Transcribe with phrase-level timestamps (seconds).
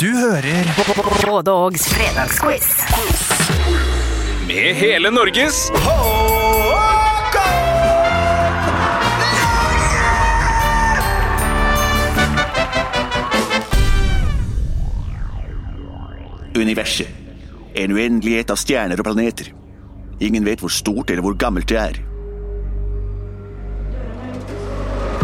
[0.00, 0.66] Du hører
[1.26, 2.66] Både Ågs fredagsquiz.
[4.46, 5.70] Med hele Norges
[16.56, 17.08] Universet.
[17.74, 19.48] En uendelighet av stjerner og planeter.
[20.20, 22.02] Ingen vet hvor stort eller hvor gammelt det er.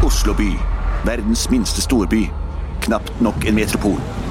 [0.00, 0.50] Oslo by.
[1.04, 2.24] Verdens minste storby.
[2.88, 4.21] Knapt nok en metropol.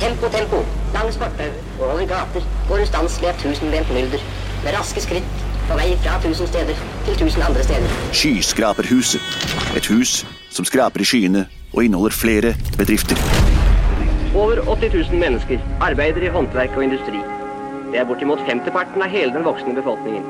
[0.00, 0.56] Tempo, tempo.
[0.94, 1.50] Langs fortau
[1.80, 4.24] og over gater går ustanselig et tusenbent mylder.
[4.64, 5.28] Med raske skritt
[5.68, 7.94] på vei fra tusen steder til tusen andre steder.
[8.12, 9.20] Skyskraperhuset.
[9.76, 13.16] Et hus som skraper i skyene og inneholder flere bedrifter.
[14.34, 17.22] Over 80 000 mennesker arbeider i håndverk og industri.
[17.92, 20.24] Det er bortimot femteparten av hele den voksne befolkningen.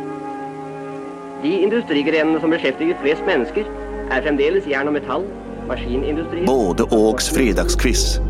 [1.42, 3.66] De industrigrenene som beskjeftiger flest mennesker,
[4.10, 5.26] er fremdeles jern og metall,
[5.66, 8.20] maskinindustri Både Ågs fredagsquiz.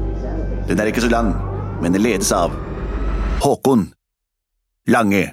[0.67, 1.31] Den er ikke så lang,
[1.79, 2.55] men den ledes av
[3.45, 3.93] Håkon
[4.91, 5.29] Lange.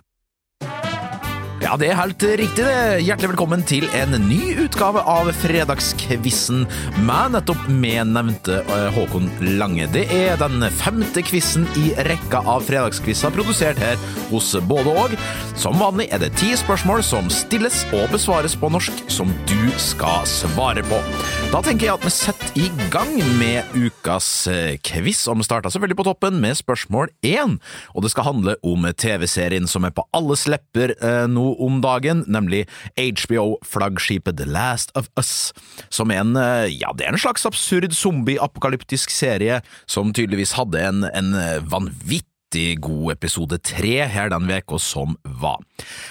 [1.64, 2.76] Ja, det er helt riktig det.
[3.02, 6.68] Hjertelig velkommen til en ny utgave av Fredagskvissen
[7.08, 9.88] med nettopp mednevnte eh, Håkon Lange.
[9.96, 13.98] Det er den femte quizen i rekka av fredagskvisser produsert her
[14.30, 15.18] hos både og.
[15.58, 20.30] Som vanlig er det ti spørsmål som stilles og besvares på norsk, som du skal
[20.30, 21.02] svare på.
[21.54, 25.70] Da tenker jeg at vi setter i gang med ukas eh, quiz, og vi starter
[25.70, 27.60] selvfølgelig på toppen med spørsmål én.
[27.94, 32.26] Og det skal handle om TV-serien som er på alles lepper eh, nå om dagen,
[32.26, 32.64] nemlig
[32.98, 35.54] HBO-flaggskipet The Last of Us,
[35.94, 40.82] som er en, eh, ja, det er en slags absurd zombie-apokalyptisk serie som tydeligvis hadde
[40.82, 41.36] en, en
[41.70, 42.33] vanvittig
[42.82, 45.62] god episode tre her den veka som var.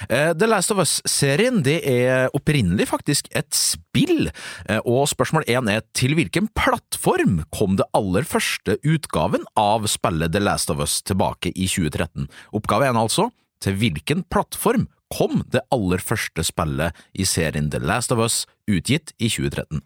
[0.09, 4.31] Eh, The Last of Us-serien det er opprinnelig faktisk et spill,
[4.69, 10.33] eh, og spørsmål én er til hvilken plattform kom det aller første utgaven av spillet
[10.33, 12.29] The Last of Us tilbake i 2013?
[12.53, 13.31] Oppgave én altså,
[13.63, 19.13] til hvilken plattform kom det aller første spillet i serien The Last of Us utgitt
[19.19, 19.83] i 2013?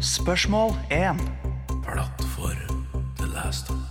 [0.00, 1.20] Spørsmål 1.
[1.84, 2.86] Plattform
[3.18, 3.89] The Last of Us.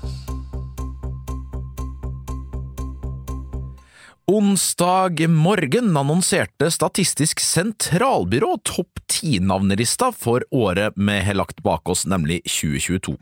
[4.30, 12.44] Onsdag morgen annonserte Statistisk sentralbyrå topp ti-navnelista for året vi har lagt bak oss, nemlig
[12.46, 13.16] 2022.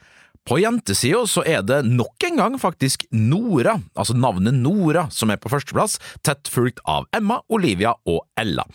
[0.43, 5.39] På jentesida så er det nok en gang faktisk Nora, altså navnet Nora, som er
[5.39, 5.95] på førsteplass,
[6.27, 8.67] tett fulgt av Emma, Olivia og Ella.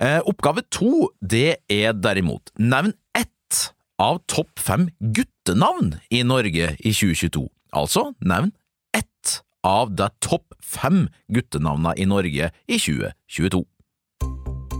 [0.00, 3.66] Eh, oppgave to, det er derimot nevn ett
[4.00, 7.50] av topp fem guttenavn i Norge i 2022.
[7.76, 8.56] Altså nevn
[9.66, 13.64] av de topp fem guttenavna i Norge i 2022.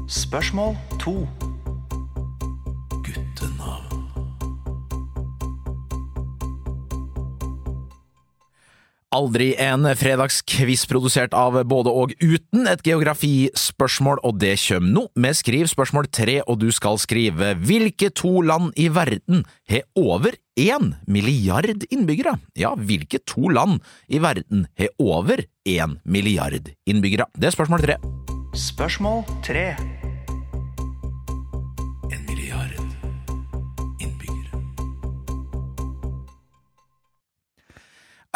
[0.07, 1.46] Spørsmål 2.
[9.17, 15.05] Aldri en fredagskviss produsert av både og uten et geografispørsmål, og det kommer nå.
[15.17, 20.37] Vi skriver spørsmål tre, og du skal skrive hvilke to land i verden har over
[20.61, 22.37] én milliard innbyggere?
[22.59, 27.31] Ja, hvilke to land i verden har over én milliard innbyggere?
[27.39, 28.01] Det er spørsmål tre.
[28.57, 29.96] Spørsmål 3.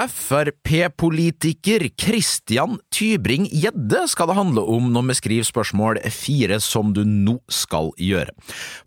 [0.09, 7.37] Frp-politiker Christian Tybring-Gjedde skal det handle om når vi skriver spørsmål fire, som du nå
[7.53, 8.33] skal gjøre.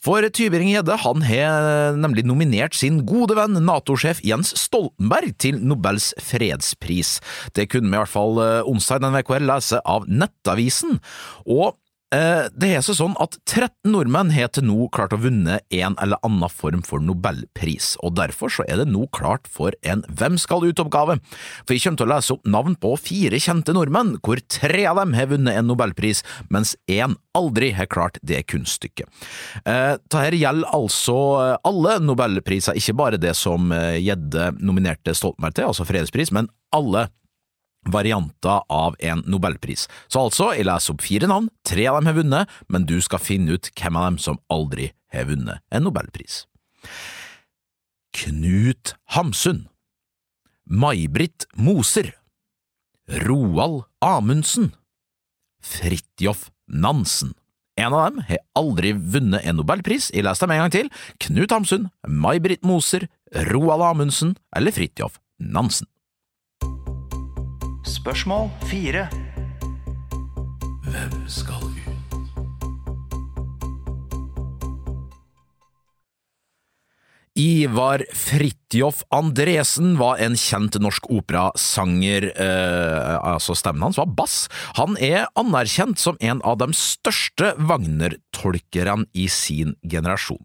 [0.04, 7.20] For Tybring-Gjedde han har nemlig nominert sin gode venn Nato-sjef Jens Stoltenberg til Nobels fredspris.
[7.54, 11.00] Det kunne vi i hvert fall eh, onsdag denne uka lese av Nettavisen.
[11.46, 11.76] Og
[12.14, 16.20] Det er seg sånn at 13 nordmenn har til nå klart å vunne en eller
[16.26, 20.66] annen form for nobelpris, og derfor så er det nå klart for en Hvem skal
[20.68, 21.18] ut-oppgave.
[21.64, 25.00] For Vi kommer til å lese opp navn på fire kjente nordmenn, hvor tre av
[25.02, 29.10] dem har vunnet en nobelpris, mens én aldri har klart det kunststykket.
[29.66, 31.18] Eh, Dette gjelder altså
[31.66, 37.08] alle nobelpriser, ikke bare det som eh, Gjedde nominerte Stoltenberg til, altså fredspris, men alle
[37.86, 39.88] varianter av en nobelpris.
[40.08, 43.24] Så altså, jeg leser opp fire navn, tre av dem har vunnet, men du skal
[43.24, 46.44] finne ut hvem av dem som aldri har vunnet en nobelpris.
[48.14, 49.68] Knut Hamsun
[50.70, 52.14] May-Britt Moser
[53.26, 54.72] Roald Amundsen
[55.64, 57.34] Fridtjof Nansen
[57.80, 60.92] En av dem har aldri vunnet en nobelpris, jeg leser dem en gang til,
[61.26, 63.08] Knut Hamsun, May-Britt Moser,
[63.50, 65.90] Roald Amundsen eller Fridtjof Nansen.
[68.04, 69.02] Spørsmål 4.
[70.92, 72.34] Hvem skal ut?
[77.40, 84.36] Ivar Fridtjof Andresen var en kjent norsk operasanger, eh, altså stemmen hans var bass.
[84.76, 90.44] Han er anerkjent som en av de største Wagner-tolkerne i sin generasjon.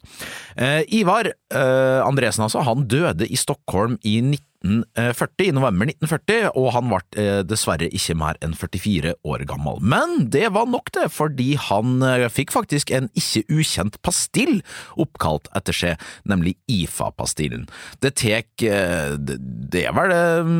[0.55, 4.21] Eh, Ivar eh, Andresen altså, han døde i Stockholm i
[4.65, 9.79] 1940, i november 1940, og han ble eh, dessverre ikke mer enn 44 år gammel.
[9.79, 14.59] Men det var nok det, fordi han eh, fikk faktisk en ikke ukjent pastill
[14.99, 17.69] oppkalt etter seg, nemlig IFA-pastillen.
[18.03, 20.51] Det tek eh, det er vel eh,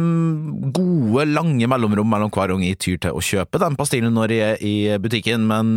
[0.79, 4.53] gode, lange mellomrom mellom hver gang jeg tyr til å kjøpe den pastillen når jeg
[4.53, 5.75] er i butikken, men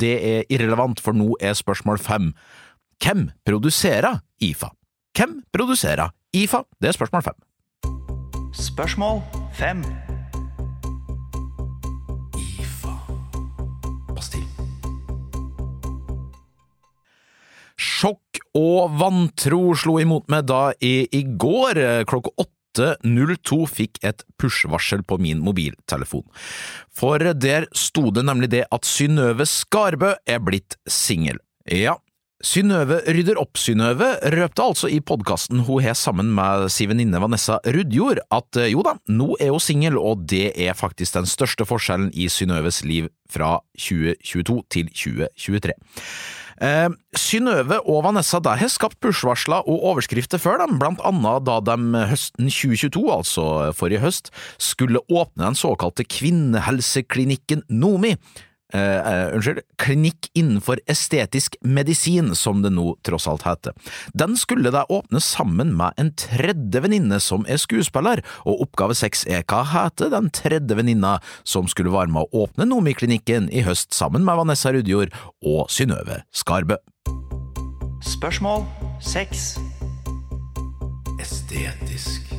[0.00, 2.30] det er irrelevant, for nå er spørsmål fem.
[3.02, 4.70] Hvem produserer IFA?
[5.16, 6.64] Hvem produserer IFA?
[6.80, 7.40] Det er spørsmål fem.
[8.54, 9.20] Spørsmål
[9.58, 9.84] 5.
[12.38, 12.94] IFA
[14.14, 14.46] Pastill.
[17.74, 24.24] Sjokk og vantro slo imot meg da jeg i går klokka åtte 8.02 fikk et
[24.40, 26.24] push-varsel på min mobiltelefon.
[26.94, 31.38] For der sto det nemlig det at Synnøve Skarbø er blitt singel.
[31.70, 31.96] Ja,
[32.44, 37.56] Synnøve rydder opp Synnøve røpte altså i podkasten hun har sammen med si venninne Vanessa
[37.64, 41.64] Rudjord at eh, jo da, nå er hun singel, og det er faktisk den største
[41.64, 45.78] forskjellen i Synnøves liv fra 2022 til 2023.
[46.68, 51.62] Eh, Synnøve og Vanessa der har skapt push-varsler og overskrifter før dem, blant annet da
[51.64, 58.18] de høsten 2022, altså forrige høst, skulle åpne den såkalte kvinnehelseklinikken Nomi.
[58.74, 58.80] Eh,
[59.12, 63.72] eh, unnskyld, klinikk innenfor estetisk medisin, som det nå tross alt heter.
[64.18, 69.22] Den skulle da åpne sammen med en tredje venninne som er skuespiller, og oppgave seks
[69.30, 73.94] er hva heter den tredje venninna som skulle være med å åpne Nomi-klinikken i høst
[73.94, 75.14] sammen med Vanessa Rudjord
[75.46, 76.80] og Synnøve Skarbø.
[78.02, 78.66] Spørsmål
[79.06, 79.46] 6.
[81.22, 82.33] Estetisk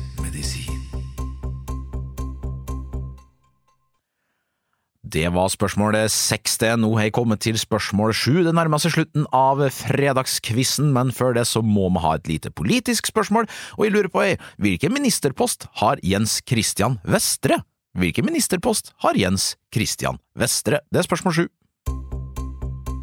[5.06, 6.72] Det var spørsmålet seks, det.
[6.82, 8.40] Nå har jeg kommet til spørsmål sju.
[8.42, 12.50] Det nærmer seg slutten av fredagskvissen, men før det så må vi ha et lite
[12.50, 13.46] politisk spørsmål,
[13.78, 17.60] og jeg lurer på ei, hvilken ministerpost har Jens Christian Vestre?
[17.96, 20.82] Hvilken ministerpost har Jens Christian Vestre?
[20.90, 21.46] Det er spørsmål sju.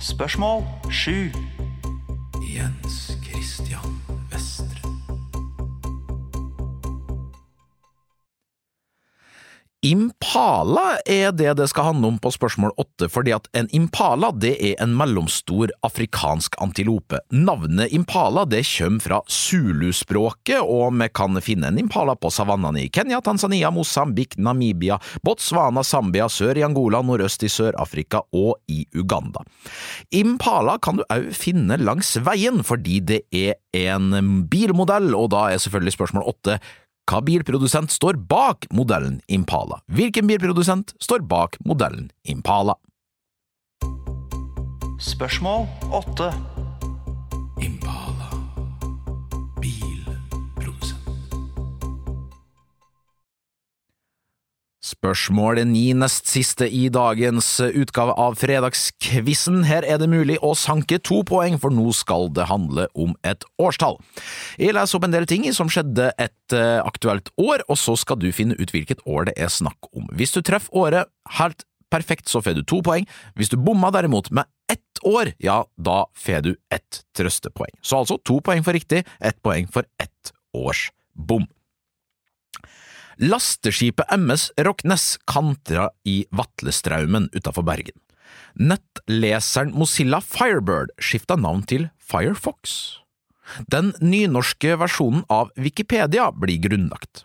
[0.04, 1.32] Spørsmål 7.
[2.44, 3.00] Jens
[9.84, 14.54] Impala er det det skal handle om på spørsmål åtte, fordi at en impala det
[14.64, 17.20] er en mellomstor afrikansk antilope.
[17.36, 22.92] Navnet impala det kommer fra zuluspråket, og vi kan finne en impala på savannene i
[22.96, 29.44] Kenya, Tanzania, Mosambik, Namibia, Botswana, Zambia, sør i Angola, nordøst i Sør-Afrika og i Uganda.
[30.16, 35.60] Impala kan du òg finne langs veien, fordi det er en bilmodell, og da er
[35.60, 36.62] selvfølgelig spørsmål åtte
[37.10, 39.82] hva bilprodusent står bak modellen Impala?
[39.92, 42.78] Hvilken bilprodusent står bak modellen Impala?
[45.04, 46.53] Spørsmål 8.
[55.04, 59.66] Spørsmål ni nest siste i dagens utgave av Fredagskvissen.
[59.68, 63.44] Her er det mulig å sanke to poeng, for nå skal det handle om et
[63.60, 63.98] årstall.
[64.56, 68.22] Jeg leser opp en del ting som skjedde et eh, aktuelt år, og så skal
[68.22, 70.06] du finne ut hvilket år det er snakk om.
[70.16, 73.04] Hvis du treffer året helt perfekt, så får du to poeng.
[73.36, 77.76] Hvis du bomma derimot med ett år, ja, da får du ett trøstepoeng.
[77.84, 81.44] Så altså to poeng for riktig, ett poeng for ett års bom.
[83.24, 87.96] Lasteskipet MS Rocknes kantra i Vatlestraumen utenfor Bergen.
[88.60, 92.98] Nettleseren Mozilla Firebird skifta navn til Firefox.
[93.72, 97.24] Den nynorske versjonen av Wikipedia blir grunnlagt.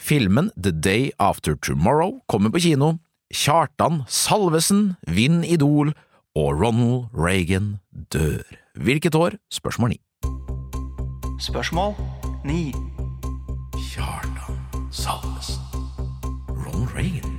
[0.00, 2.96] Filmen The Day After Tomorrow kommer på kino.
[3.30, 5.94] Kjartan Salvesen vinner Idol,
[6.34, 7.76] og Ronald Reagan
[8.10, 8.42] dør.
[8.74, 9.38] Hvilket år?
[9.50, 10.00] Spørsmål 9.
[11.38, 11.94] Spørsmål
[12.44, 12.89] 9.
[14.90, 15.60] Kjartan Salvesen.
[16.48, 17.29] Ronald Reagan.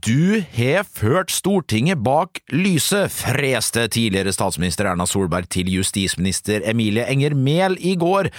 [0.00, 7.34] Du har ført Stortinget bak lyset, freste tidligere statsminister Erna Solberg til justisminister Emilie Enger
[7.36, 8.30] Mehl i går.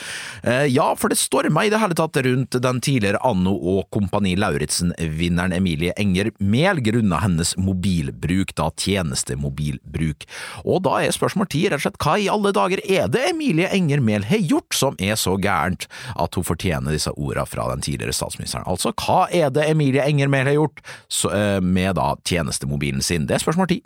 [0.41, 4.33] Eh, ja, for det storma i det hele tatt rundt den tidligere Anno og Kompani
[4.39, 10.25] Lauritzen-vinneren Emilie Enger Mehl grunna hennes mobilbruk, da tjenestemobilbruk.
[10.65, 13.69] Og da er spørsmål ti rett og slett hva i alle dager er det Emilie
[13.75, 17.85] Enger Mehl har gjort som er så gærent at hun fortjener disse orda fra den
[17.85, 18.65] tidligere statsministeren?
[18.71, 20.85] Altså, hva er det Emilie Enger Mehl har gjort?
[21.11, 23.27] Så, eh, med da tjenestemobilen sin?
[23.27, 23.81] Det er spørsmål ti.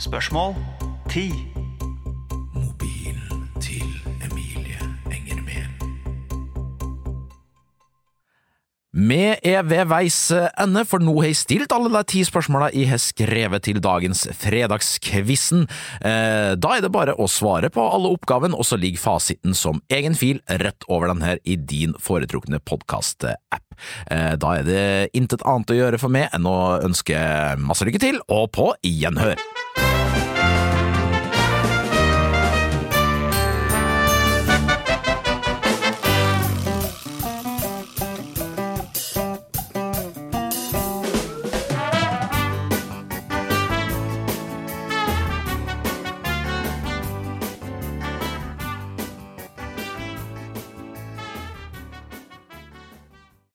[0.00, 0.54] Spørsmål
[1.10, 1.59] 10.
[8.90, 12.88] Vi er ved veis ende, for nå har jeg stilt alle de ti spørsmåla jeg
[12.90, 15.62] har skrevet til dagens Fredagskvissen.
[16.02, 19.78] Eh, da er det bare å svare på alle oppgaven, og så ligger fasiten som
[19.94, 23.66] egen fil rett over den her i din foretrukne podkast-app.
[24.10, 27.14] Eh, da er det intet annet å gjøre for meg enn å ønske
[27.62, 29.38] masse lykke til, og på gjenhør!